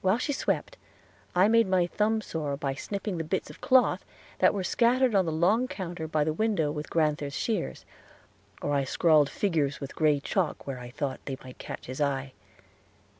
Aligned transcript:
While 0.00 0.18
she 0.18 0.32
swept 0.32 0.76
I 1.36 1.46
made 1.46 1.68
my 1.68 1.86
thumb 1.86 2.20
sore, 2.20 2.56
by 2.56 2.74
snipping 2.74 3.16
the 3.18 3.22
bits 3.22 3.48
of 3.48 3.60
cloth 3.60 4.04
that 4.40 4.52
were 4.52 4.64
scattered 4.64 5.14
on 5.14 5.24
the 5.24 5.30
long 5.30 5.68
counter 5.68 6.08
by 6.08 6.24
the 6.24 6.32
window 6.32 6.72
with 6.72 6.90
Grand'ther's 6.90 7.32
shears, 7.34 7.84
or 8.60 8.74
I 8.74 8.82
scrawled 8.82 9.30
figures 9.30 9.80
with 9.80 9.94
gray 9.94 10.18
chalk, 10.18 10.66
where 10.66 10.80
I 10.80 10.90
thought 10.90 11.20
they 11.26 11.38
might 11.44 11.58
catch 11.58 11.86
his 11.86 12.00
eye. 12.00 12.32